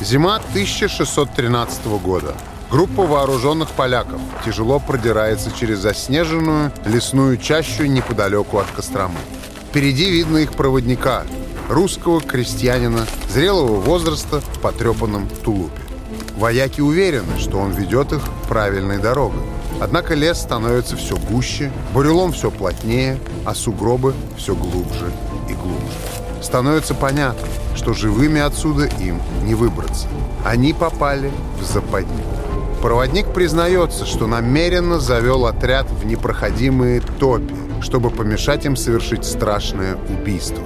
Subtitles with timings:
[0.00, 2.34] Зима 1613 года.
[2.70, 9.18] Группа вооруженных поляков тяжело продирается через заснеженную лесную чащу неподалеку от Костромы.
[9.70, 11.24] Впереди видно их проводника,
[11.70, 15.80] русского крестьянина зрелого возраста в потрепанном тулупе.
[16.36, 19.42] Вояки уверены, что он ведет их правильной дорогой.
[19.80, 25.10] Однако лес становится все гуще, бурелом все плотнее, а сугробы все глубже
[25.48, 26.15] и глубже.
[26.46, 30.06] Становится понятно, что живыми отсюда им не выбраться.
[30.44, 32.22] Они попали в западню.
[32.80, 40.62] Проводник признается, что намеренно завел отряд в непроходимые топи, чтобы помешать им совершить страшное убийство.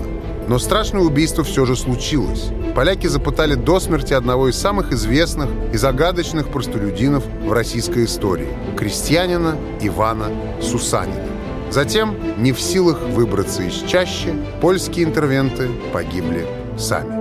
[0.48, 2.51] Но страшное убийство все же случилось.
[2.77, 9.57] Поляки запытали до смерти одного из самых известных и загадочных простолюдинов в российской истории– крестьянина
[9.80, 10.27] Ивана
[10.60, 11.40] Сусанина.
[11.70, 16.45] Затем, не в силах выбраться из чащи, польские интервенты погибли
[16.77, 17.20] сами.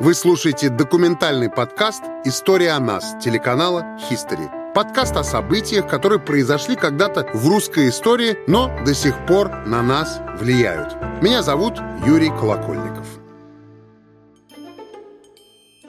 [0.00, 4.72] Вы слушаете документальный подкаст «История о нас» телеканала History.
[4.74, 10.20] Подкаст о событиях, которые произошли когда-то в русской истории, но до сих пор на нас
[10.38, 10.96] влияют.
[11.22, 13.25] Меня зовут Юрий Колокольников.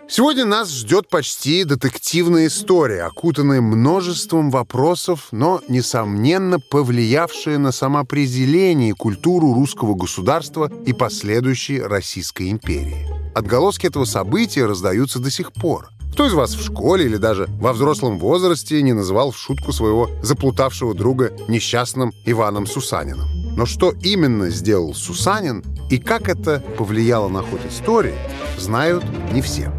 [0.09, 8.93] Сегодня нас ждет почти детективная история, окутанная множеством вопросов, но, несомненно, повлиявшая на самоопределение и
[8.93, 13.05] культуру русского государства и последующей Российской империи.
[13.35, 15.89] Отголоски этого события раздаются до сих пор.
[16.13, 20.09] Кто из вас в школе или даже во взрослом возрасте не называл в шутку своего
[20.23, 23.27] заплутавшего друга несчастным Иваном Сусаниным?
[23.57, 28.15] Но что именно сделал Сусанин и как это повлияло на ход истории,
[28.57, 29.69] знают не все.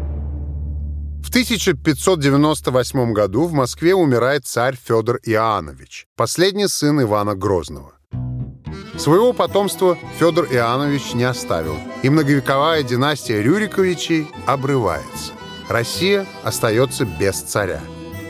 [1.29, 7.93] В 1598 году в Москве умирает царь Федор Иоаннович, последний сын Ивана Грозного.
[8.97, 15.33] Своего потомства Федор Иоаннович не оставил, и многовековая династия Рюриковичей обрывается.
[15.67, 17.81] Россия остается без царя.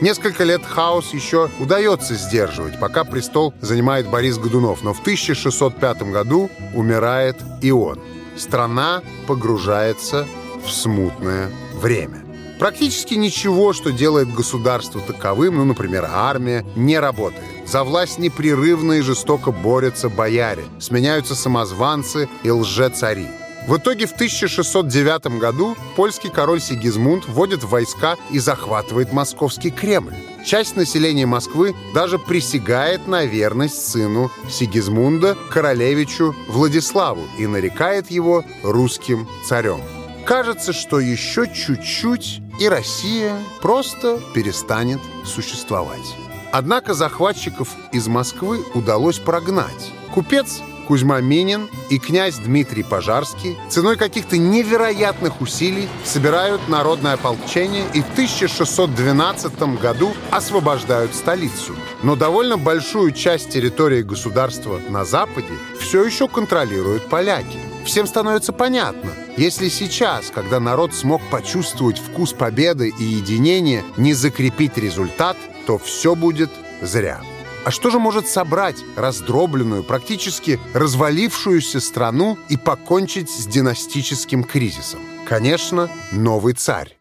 [0.02, 6.50] Несколько лет хаос еще удается сдерживать, пока престол занимает Борис Годунов, но в 1605 году
[6.74, 7.98] умирает и он.
[8.36, 10.28] Страна погружается
[10.62, 11.50] в смутное
[11.80, 12.29] время.
[12.60, 17.42] Практически ничего, что делает государство таковым, ну, например, армия, не работает.
[17.66, 23.28] За власть непрерывно и жестоко борются бояре, сменяются самозванцы и лже-цари.
[23.66, 30.14] В итоге в 1609 году польский король Сигизмунд вводит войска и захватывает московский Кремль.
[30.44, 39.26] Часть населения Москвы даже присягает на верность сыну Сигизмунда, королевичу Владиславу, и нарекает его русским
[39.46, 39.80] царем.
[40.26, 46.14] Кажется, что еще чуть-чуть, и Россия просто перестанет существовать.
[46.52, 49.92] Однако захватчиков из Москвы удалось прогнать.
[50.12, 58.02] Купец Кузьма Минин и князь Дмитрий Пожарский ценой каких-то невероятных усилий собирают народное ополчение и
[58.02, 61.76] в 1612 году освобождают столицу.
[62.02, 67.69] Но довольно большую часть территории государства на Западе все еще контролируют поляки.
[67.84, 74.76] Всем становится понятно, если сейчас, когда народ смог почувствовать вкус победы и единения, не закрепить
[74.76, 75.36] результат,
[75.66, 76.50] то все будет
[76.82, 77.20] зря.
[77.64, 85.00] А что же может собрать раздробленную, практически развалившуюся страну и покончить с династическим кризисом?
[85.26, 86.96] Конечно, новый царь.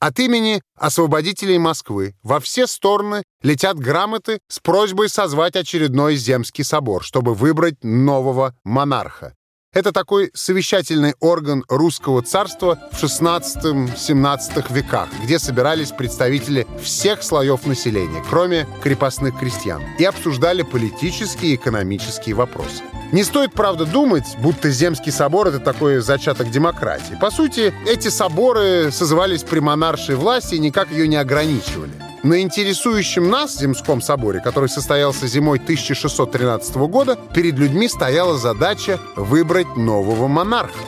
[0.00, 7.04] От имени освободителей Москвы во все стороны летят грамоты с просьбой созвать очередной земский собор,
[7.04, 9.34] чтобы выбрать нового монарха.
[9.72, 18.20] Это такой совещательный орган русского царства в XVI-XVII веках, где собирались представители всех слоев населения,
[18.28, 22.82] кроме крепостных крестьян, и обсуждали политические и экономические вопросы.
[23.12, 27.16] Не стоит, правда, думать, будто Земский собор— это такой зачаток демократии.
[27.20, 31.92] По сути, эти соборы созывались при монаршей власти и никак ее не ограничивали.
[32.22, 39.76] На интересующем нас Земском соборе, который состоялся зимой 1613 года, перед людьми стояла задача выбрать
[39.76, 40.84] нового монарха.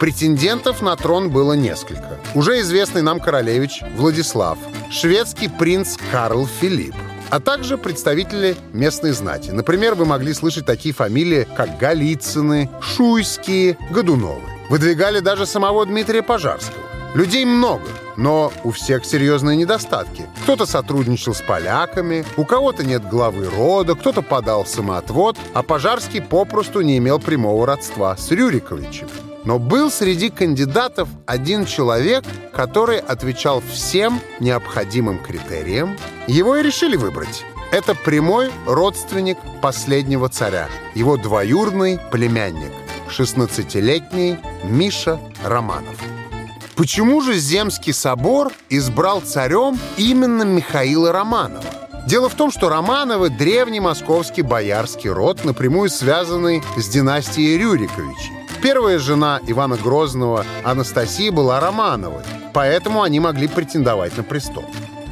[0.00, 2.18] Претендентов на трон было несколько.
[2.34, 4.58] Уже известный нам королевич Владислав,
[4.90, 6.94] шведский принц Карл Филипп,
[7.30, 9.50] а также представители местной знати.
[9.50, 14.42] Например, вы могли слышать такие фамилии, как Голицыны, Шуйские, Годуновы.
[14.70, 16.82] Выдвигали даже самого Дмитрия Пожарского.
[17.14, 17.88] Людей много,
[18.18, 20.26] но у всех серьезные недостатки.
[20.42, 26.80] Кто-то сотрудничал с поляками, у кого-то нет главы рода, кто-то подал самоотвод, а Пожарский попросту
[26.80, 29.08] не имел прямого родства с Рюриковичем.
[29.44, 35.96] Но был среди кандидатов один человек, который отвечал всем необходимым критериям.
[36.26, 37.44] Его и решили выбрать.
[37.70, 42.72] Это прямой родственник последнего царя, его двоюродный племянник,
[43.08, 46.17] 16-летний Миша Романов.
[46.78, 51.64] Почему же Земский собор избрал царем именно Михаила Романова?
[52.06, 58.30] Дело в том, что Романовы– древний московский боярский род, напрямую связанный с династией Рюриковичей.
[58.62, 62.22] Первая жена Ивана Грозного, Анастасия, была Романовой,
[62.54, 64.64] поэтому они могли претендовать на престол.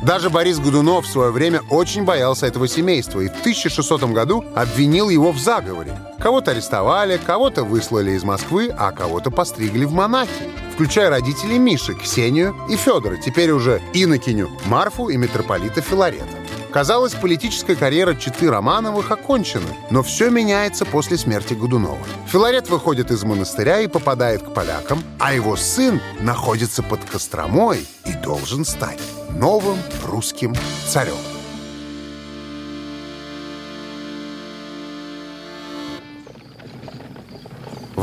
[0.03, 5.09] Даже Борис Годунов в свое время очень боялся этого семейства и в 1600 году обвинил
[5.09, 5.99] его в заговоре.
[6.21, 12.55] Кого-то арестовали, кого-то выслали из Москвы, а кого-то постригли в монахи, включая родителей Миши, Ксению
[12.69, 16.27] и Федора, теперь уже инокиню Марфу и митрополита Филарета.
[16.71, 22.05] Казалось, политическая карьера Читы Романовых окончена, но все меняется после смерти Годунова.
[22.31, 28.13] Филарет выходит из монастыря и попадает к полякам, а его сын находится под Костромой и
[28.13, 29.01] должен стать
[29.31, 30.55] новым русским
[30.87, 31.36] царем.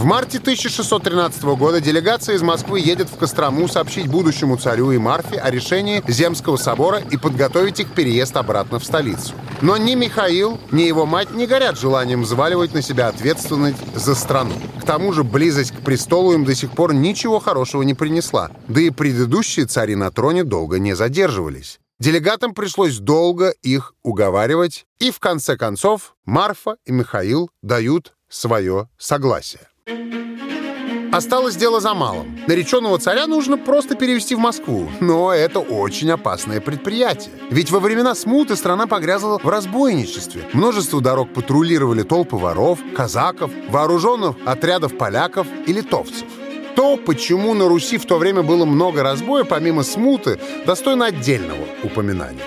[0.03, 5.37] В марте 1613 года делегация из Москвы едет в Кострому сообщить будущему царю и Марфе
[5.37, 9.31] о решении Земского собора и подготовить их переезд обратно в столицу.
[9.61, 14.51] Но ни Михаил, ни его мать не горят желанием взваливать на себя ответственность за страну.
[14.81, 18.51] К тому же близость к престолу им до сих пор ничего хорошего не принесла.
[18.67, 21.79] Да и предыдущие цари на троне долго не задерживались.
[22.01, 29.69] Делегатам пришлось долго их уговаривать, и в конце концов Марфа и Михаил дают свое согласие.
[31.13, 32.39] Осталось дело за малым.
[32.47, 34.89] Нареченного царя нужно просто перевести в Москву.
[34.99, 37.31] Но это очень опасное предприятие.
[37.51, 40.49] Ведь во времена смуты страна погрязла в разбойничестве.
[40.53, 46.25] Множество дорог патрулировали толпы воров, казаков, вооруженных отрядов поляков и литовцев.
[46.75, 52.41] То, почему на Руси в то время было много разбоя, помимо смуты, достойно отдельного упоминания.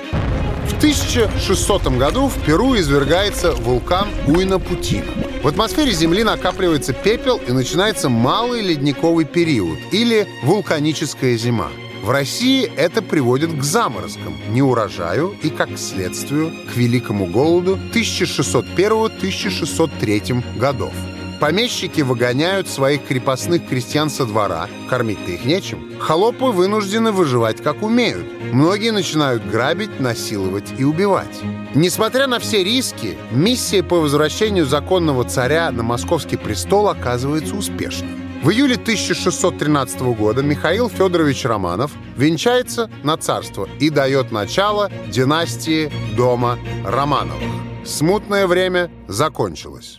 [0.66, 5.06] В 1600 году в Перу извергается вулкан Уйна-Путина.
[5.42, 11.68] В атмосфере Земли накапливается пепел и начинается малый ледниковый период или вулканическая зима.
[12.02, 20.92] В России это приводит к заморозкам, неурожаю и, как следствию, к Великому голоду 1601-1603 годов.
[21.40, 25.92] Помещики выгоняют своих крепостных крестьян со двора, кормить-то их нечем.
[25.98, 28.26] Холопы вынуждены выживать как умеют.
[28.52, 31.42] Многие начинают грабить, насиловать и убивать.
[31.74, 38.16] Несмотря на все риски, миссия по возвращению законного царя на московский престол оказывается успешной.
[38.42, 46.58] В июле 1613 года Михаил Федорович Романов венчается на царство и дает начало династии дома
[46.84, 47.42] Романовых.
[47.84, 49.98] Смутное время закончилось.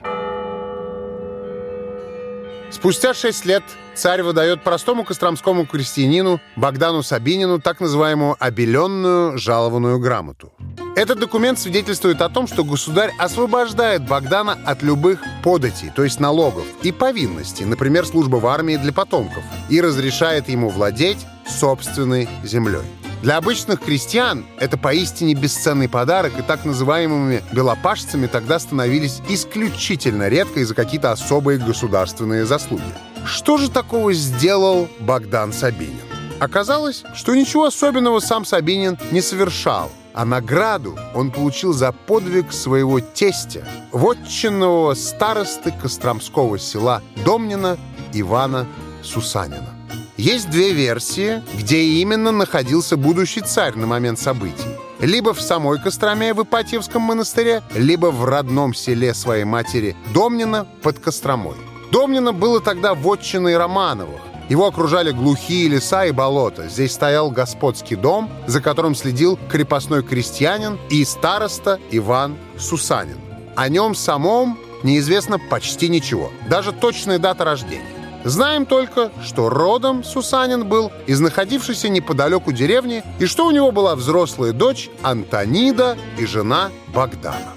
[2.69, 3.63] Спустя шесть лет
[3.95, 10.51] царь выдает простому костромскому крестьянину Богдану Сабинину так называемую «обеленную жалованную грамоту».
[10.95, 16.65] Этот документ свидетельствует о том, что государь освобождает Богдана от любых податей, то есть налогов,
[16.81, 22.81] и повинностей, например, службы в армии для потомков, и разрешает ему владеть собственной землей.
[23.21, 30.59] Для обычных крестьян это поистине бесценный подарок, и так называемыми белопашцами тогда становились исключительно редко
[30.59, 32.83] из за какие-то особые государственные заслуги.
[33.25, 35.99] Что же такого сделал Богдан Сабинин?
[36.39, 42.99] Оказалось, что ничего особенного сам Сабинин не совершал, а награду он получил за подвиг своего
[42.99, 47.77] тестя, вотчинного старосты Костромского села Домнина
[48.13, 48.67] Ивана
[49.01, 49.76] Сусанина.
[50.17, 54.65] Есть две версии, где именно находился будущий царь на момент событий.
[54.99, 60.97] Либо в самой Костроме в Ипатьевском монастыре, либо в родном селе своей матери Домнина под
[60.97, 61.55] Костромой.
[61.91, 64.19] Домнина было тогда вотчиной Романовых.
[64.49, 66.67] Его окружали глухие леса и болота.
[66.67, 73.19] Здесь стоял господский дом, за которым следил крепостной крестьянин и староста Иван Сусанин.
[73.55, 77.96] О нем самом неизвестно почти ничего, даже точная дата рождения.
[78.23, 83.95] Знаем только, что родом Сусанин был из находившейся неподалеку деревни и что у него была
[83.95, 87.53] взрослая дочь Антонида и жена Богдана.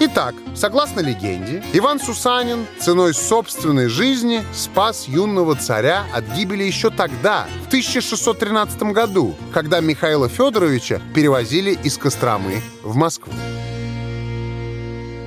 [0.00, 7.46] Итак, согласно легенде, Иван Сусанин ценой собственной жизни спас юного царя от гибели еще тогда,
[7.64, 13.32] в 1613 году, когда Михаила Федоровича перевозили из Костромы в Москву.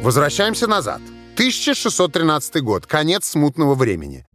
[0.03, 1.01] Возвращаемся назад.
[1.35, 4.25] 1613 год, конец смутного времени.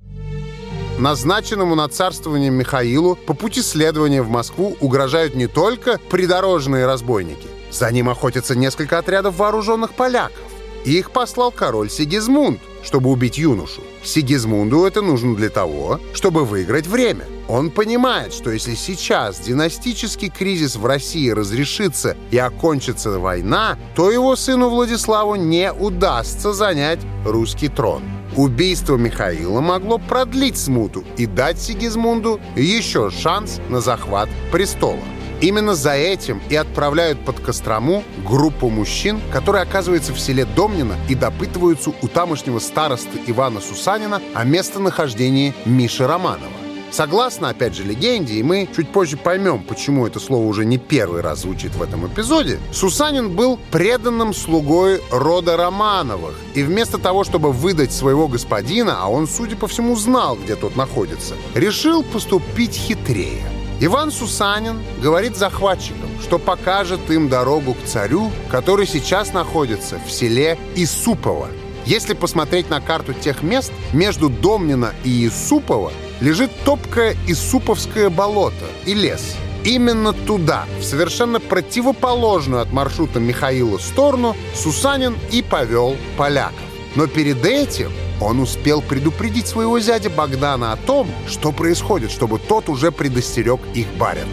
[0.98, 7.48] Назначенному на царствование Михаилу по пути следования в Москву угрожают не только придорожные разбойники.
[7.70, 10.36] За ним охотятся несколько отрядов вооруженных поляков.
[10.84, 13.82] их послал король Сигизмунд, чтобы убить юношу.
[14.04, 17.24] Сигизмунду это нужно для того, чтобы выиграть время.
[17.48, 24.36] Он понимает, что если сейчас династический кризис в России разрешится и окончится война, то его
[24.36, 28.02] сыну Владиславу не удастся занять русский трон.
[28.36, 34.98] Убийство Михаила могло продлить смуту и дать Сигизмунду еще шанс на захват престола.
[35.42, 41.14] Именно за этим и отправляют под Кострому группу мужчин, которые оказываются в селе Домнино и
[41.14, 46.61] допытываются у тамошнего старосты Ивана Сусанина о местонахождении Миши Романова.
[46.92, 51.22] Согласно, опять же, легенде, и мы чуть позже поймем, почему это слово уже не первый
[51.22, 57.50] раз звучит в этом эпизоде, Сусанин был преданным слугой рода Романовых, и вместо того, чтобы
[57.50, 63.42] выдать своего господина, а он, судя по всему, знал, где тот находится, решил поступить хитрее.
[63.80, 70.58] Иван Сусанин говорит захватчикам, что покажет им дорогу к царю, который сейчас находится в селе
[70.76, 71.48] Исупово.
[71.84, 78.94] Если посмотреть на карту тех мест, между Домнино и Исупово лежит топкое Исуповское болото и
[78.94, 79.36] лес.
[79.64, 86.58] Именно туда, в совершенно противоположную от маршрута Михаила сторону, Сусанин и повел поляков.
[86.94, 92.68] Но перед этим он успел предупредить своего зятя Богдана о том, что происходит, чтобы тот
[92.68, 94.28] уже предостерег их барина.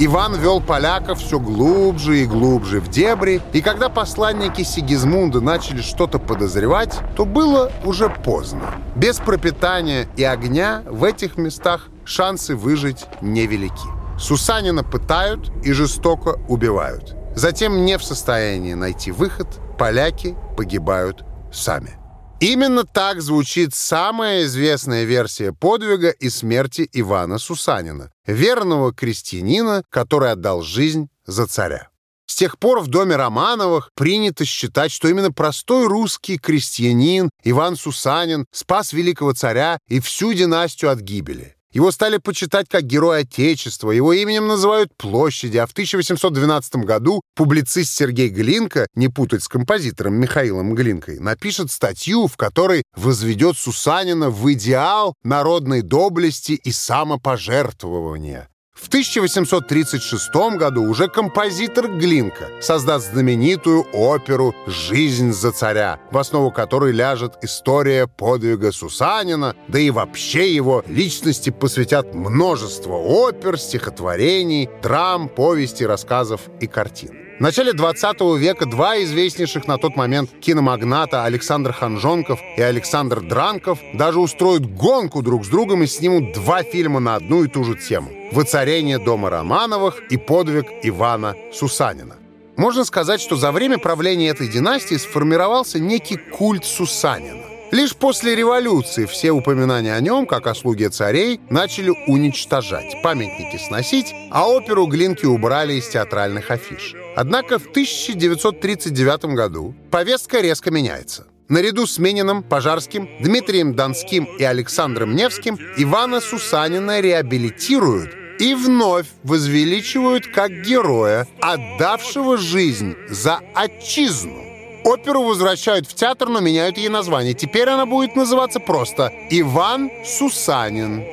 [0.00, 6.20] Иван вел поляков все глубже и глубже в дебри, и когда посланники Сигизмунда начали что-то
[6.20, 8.62] подозревать, то было уже поздно.
[8.94, 13.88] Без пропитания и огня в этих местах шансы выжить невелики.
[14.20, 17.16] Сусанина пытают и жестоко убивают.
[17.34, 21.97] Затем, не в состоянии найти выход, поляки погибают сами.
[22.40, 30.62] Именно так звучит самая известная версия подвига и смерти Ивана Сусанина, верного крестьянина, который отдал
[30.62, 31.88] жизнь за царя.
[32.26, 38.46] С тех пор в доме Романовых принято считать, что именно простой русский крестьянин Иван Сусанин
[38.52, 41.57] спас великого царя и всю династию от гибели.
[41.72, 47.92] Его стали почитать как герой Отечества, его именем называют площади, а в 1812 году публицист
[47.92, 54.50] Сергей Глинка, не путать с композитором Михаилом Глинкой, напишет статью, в которой возведет Сусанина в
[54.52, 58.48] идеал народной доблести и самопожертвования.
[58.80, 66.92] В 1836 году уже композитор Глинка создаст знаменитую оперу «Жизнь за царя», в основу которой
[66.92, 75.86] ляжет история подвига Сусанина, да и вообще его личности посвятят множество опер, стихотворений, драм, повестей,
[75.86, 77.27] рассказов и картин.
[77.38, 83.78] В начале 20 века два известнейших на тот момент киномагната Александр Ханжонков и Александр Дранков
[83.94, 87.76] даже устроят гонку друг с другом и снимут два фильма на одну и ту же
[87.76, 92.16] тему «Воцарение дома Романовых» и «Подвиг Ивана Сусанина».
[92.56, 97.47] Можно сказать, что за время правления этой династии сформировался некий культ Сусанина.
[97.70, 104.14] Лишь после революции все упоминания о нем, как о слуге царей, начали уничтожать, памятники сносить,
[104.30, 106.94] а оперу Глинки убрали из театральных афиш.
[107.14, 111.26] Однако в 1939 году повестка резко меняется.
[111.48, 120.26] Наряду с Мениным, Пожарским, Дмитрием Донским и Александром Невским Ивана Сусанина реабилитируют и вновь возвеличивают
[120.26, 124.47] как героя, отдавшего жизнь за отчизну.
[124.88, 127.34] Оперу возвращают в театр, но меняют ей название.
[127.34, 131.04] Теперь она будет называться просто «Иван Сусанин».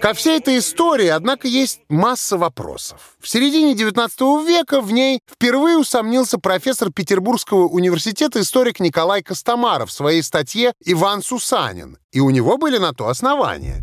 [0.00, 3.16] Ко всей этой истории, однако, есть масса вопросов.
[3.20, 9.92] В середине XIX века в ней впервые усомнился профессор Петербургского университета историк Николай Костомаров в
[9.92, 13.82] своей статье «Иван Сусанин», и у него были на то основания.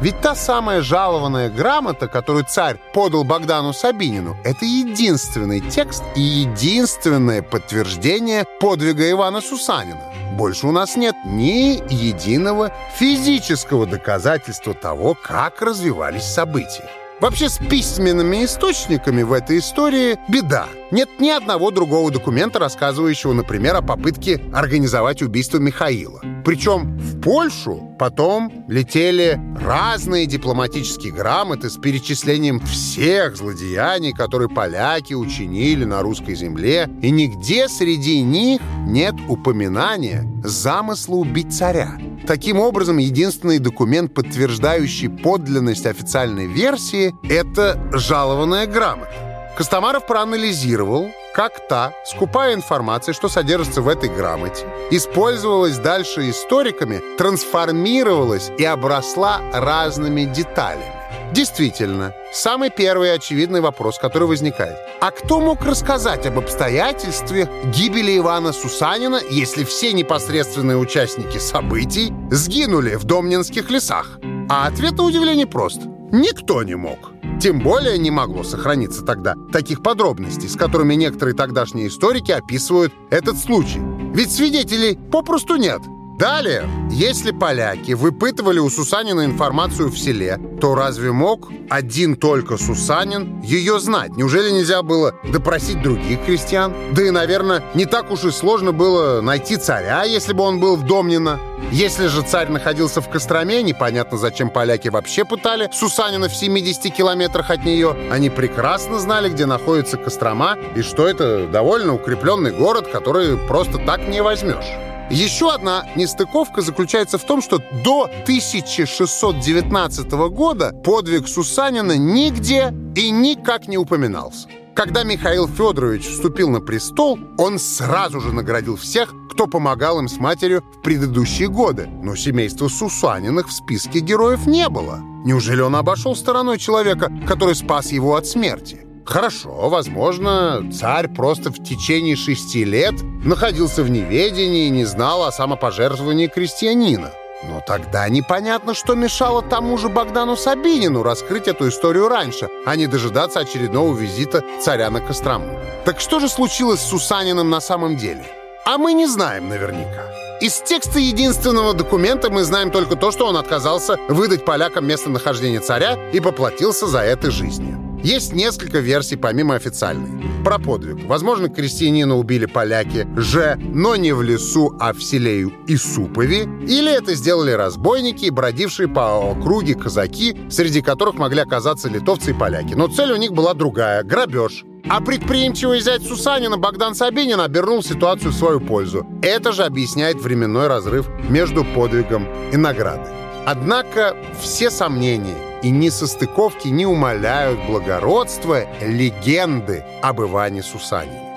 [0.00, 7.42] Ведь та самая жалованная грамота, которую царь подал Богдану Сабинину, это единственный текст и единственное
[7.42, 10.00] подтверждение подвига Ивана Сусанина.
[10.34, 16.88] Больше у нас нет ни единого физического доказательства того, как развивались события.
[17.20, 20.66] Вообще с письменными источниками в этой истории беда.
[20.92, 26.20] Нет ни одного другого документа, рассказывающего, например, о попытке организовать убийство Михаила.
[26.44, 35.84] Причем в Польшу потом летели разные дипломатические грамоты с перечислением всех злодеяний, которые поляки учинили
[35.84, 41.98] на русской земле, и нигде среди них нет упоминания замысла убить царя.
[42.28, 49.54] Таким образом, единственный документ, подтверждающий подлинность официальной версии, это жалованная грамота.
[49.56, 58.50] Костомаров проанализировал, как та, скупая информация, что содержится в этой грамоте, использовалась дальше историками, трансформировалась
[58.58, 60.97] и обросла разными деталями.
[61.32, 64.76] Действительно, самый первый очевидный вопрос, который возникает.
[65.00, 72.94] А кто мог рассказать об обстоятельстве гибели Ивана Сусанина, если все непосредственные участники событий сгинули
[72.94, 74.18] в Домнинских лесах?
[74.48, 75.82] А ответ на удивление прост.
[76.10, 77.12] Никто не мог.
[77.40, 83.38] Тем более не могло сохраниться тогда таких подробностей, с которыми некоторые тогдашние историки описывают этот
[83.38, 83.80] случай.
[84.14, 85.80] Ведь свидетелей попросту нет.
[86.18, 93.40] Далее, если поляки выпытывали у Сусанина информацию в селе, то разве мог один только Сусанин
[93.40, 94.16] ее знать?
[94.16, 96.74] Неужели нельзя было допросить других крестьян?
[96.90, 100.74] Да и, наверное, не так уж и сложно было найти царя, если бы он был
[100.74, 101.38] в Домнино.
[101.70, 107.50] Если же царь находился в Костроме, непонятно, зачем поляки вообще пытали Сусанина в 70 километрах
[107.50, 107.96] от нее.
[108.10, 114.08] Они прекрасно знали, где находится Кострома, и что это довольно укрепленный город, который просто так
[114.08, 114.87] не возьмешь.
[115.10, 123.68] Еще одна нестыковка заключается в том, что до 1619 года подвиг Сусанина нигде и никак
[123.68, 124.48] не упоминался.
[124.74, 130.18] Когда Михаил Федорович вступил на престол, он сразу же наградил всех, кто помогал им с
[130.18, 131.88] матерью в предыдущие годы.
[132.02, 135.00] Но семейства Сусаниных в списке героев не было.
[135.24, 138.87] Неужели он обошел стороной человека, который спас его от смерти?
[139.08, 142.92] Хорошо, возможно, царь просто в течение шести лет
[143.24, 147.10] находился в неведении и не знал о самопожертвовании крестьянина.
[147.42, 152.86] Но тогда непонятно, что мешало тому же Богдану Сабинину раскрыть эту историю раньше, а не
[152.86, 155.58] дожидаться очередного визита царя на Кострому.
[155.86, 158.26] Так что же случилось с Сусаниным на самом деле?
[158.66, 160.04] А мы не знаем наверняка.
[160.42, 165.96] Из текста единственного документа мы знаем только то, что он отказался выдать полякам местонахождение царя
[166.12, 167.77] и поплатился за это жизнью.
[168.08, 170.08] Есть несколько версий, помимо официальной.
[170.42, 171.04] Про подвиг.
[171.04, 176.48] Возможно, крестьянина убили поляки же, но не в лесу, а в селе Исупове.
[176.66, 182.72] Или это сделали разбойники, бродившие по округе казаки, среди которых могли оказаться литовцы и поляки.
[182.72, 184.64] Но цель у них была другая— грабеж.
[184.88, 189.06] А предприимчивый зять Сусанина Богдан Сабинин обернул ситуацию в свою пользу.
[189.20, 193.12] Это же объясняет временной разрыв между подвигом и наградой.
[193.44, 201.28] Однако все сомнения и несостыковки не умаляют благородства легенды об Иване Сусанине.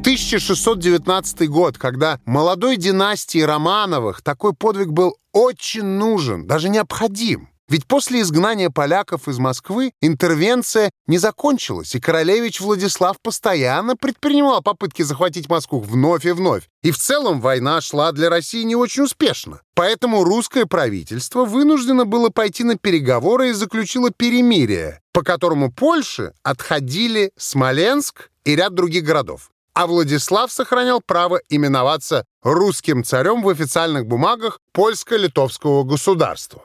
[0.00, 7.49] 1619 год, когда молодой династии Романовых такой подвиг был очень нужен, даже необходим.
[7.70, 15.02] Ведь после изгнания поляков из Москвы интервенция не закончилась, и королевич Владислав постоянно предпринимал попытки
[15.02, 16.64] захватить Москву вновь и вновь.
[16.82, 19.60] И в целом война шла для России не очень успешно.
[19.76, 27.30] Поэтому русское правительство вынуждено было пойти на переговоры и заключило перемирие, по которому Польше отходили
[27.38, 29.52] Смоленск и ряд других городов.
[29.74, 36.62] А Владислав сохранял право именоваться русским царем в официальных бумагах польско-литовского государства.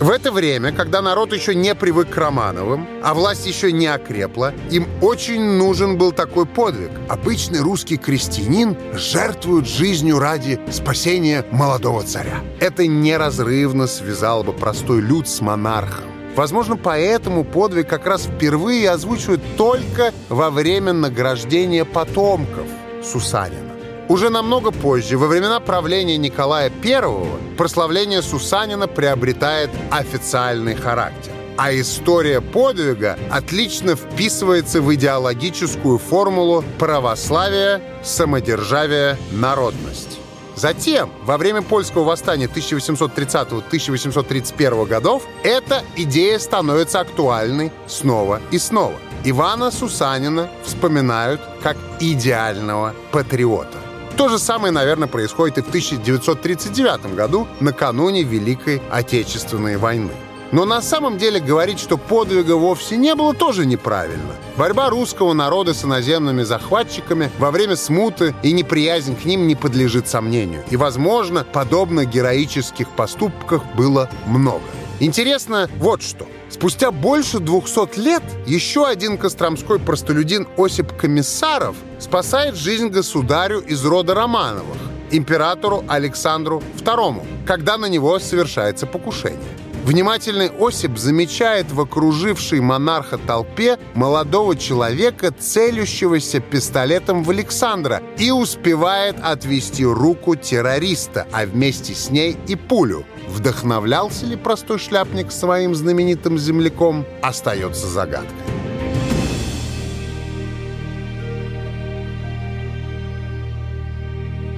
[0.00, 4.52] В это время, когда народ еще не привык к Романовым, а власть еще не окрепла,
[4.70, 6.90] им очень нужен был такой подвиг.
[7.08, 12.40] Обычный русский крестьянин жертвует жизнью ради спасения молодого царя.
[12.60, 16.04] Это неразрывно связало бы простой люд с монархом.
[16.34, 22.66] Возможно, поэтому подвиг как раз впервые озвучивают только во время награждения потомков
[23.04, 23.63] Сусанина.
[24.08, 31.32] Уже намного позже, во времена правления Николая I, прославление Сусанина приобретает официальный характер.
[31.56, 40.18] А история подвига отлично вписывается в идеологическую формулу православия, самодержавия, народность.
[40.56, 48.96] Затем, во время польского восстания 1830-1831 годов, эта идея становится актуальной снова и снова.
[49.24, 53.83] Ивана Сусанина вспоминают как идеального патриота.
[54.16, 60.12] То же самое, наверное, происходит и в 1939 году, накануне Великой Отечественной войны.
[60.52, 64.36] Но на самом деле говорить, что подвига вовсе не было, тоже неправильно.
[64.56, 70.06] Борьба русского народа с иноземными захватчиками во время смуты и неприязнь к ним не подлежит
[70.06, 70.62] сомнению.
[70.70, 74.62] И, возможно, подобных героических поступков было много.
[75.00, 76.26] Интересно вот что.
[76.48, 84.14] Спустя больше 200 лет еще один костромской простолюдин Осип Комиссаров спасает жизнь государю из рода
[84.14, 84.76] Романовых,
[85.10, 89.40] императору Александру II, когда на него совершается покушение.
[89.84, 99.16] Внимательный Осип замечает в окружившей монарха толпе молодого человека, целющегося пистолетом в Александра, и успевает
[99.22, 103.04] отвести руку террориста, а вместе с ней и пулю.
[103.28, 108.30] Вдохновлялся ли простой шляпник своим знаменитым земляком, остается загадкой.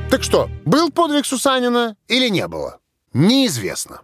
[0.08, 2.78] Так что, был подвиг Сусанина или не было?
[3.12, 4.02] Неизвестно.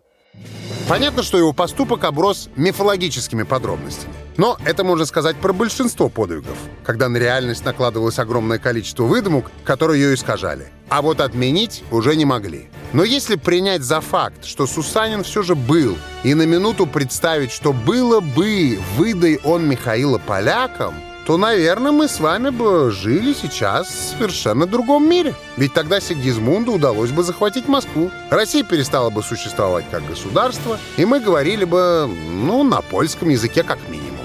[0.93, 4.13] Понятно, что его поступок оброс мифологическими подробностями.
[4.37, 10.03] Но это можно сказать про большинство подвигов, когда на реальность накладывалось огромное количество выдумок, которые
[10.03, 10.71] ее искажали.
[10.91, 12.69] А вот отменить уже не могли.
[12.93, 17.73] Но если принять за факт, что Сусанин все же был, и на минуту представить, что
[17.73, 20.95] было бы, выдай он Михаила полякам,
[21.27, 25.35] то, наверное, мы с вами бы жили сейчас в совершенно другом мире.
[25.57, 28.11] Ведь тогда Сигизмунду удалось бы захватить Москву.
[28.31, 33.79] Россия перестала бы существовать как государство, и мы говорили бы, ну, на польском языке как
[33.89, 34.19] минимум.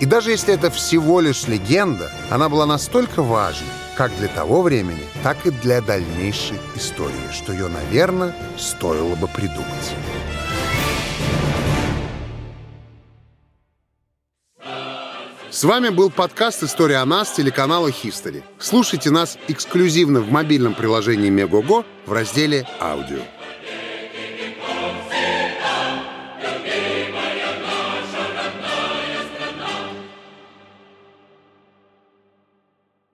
[0.00, 5.02] И даже если это всего лишь легенда, она была настолько важной, как для того времени,
[5.22, 9.94] так и для дальнейшей истории, что ее, наверное, стоило бы придумать.
[15.64, 18.42] С вами был подкаст «История о нас» телеканала History.
[18.58, 23.20] Слушайте нас эксклюзивно в мобильном приложении Мегого в разделе «Аудио».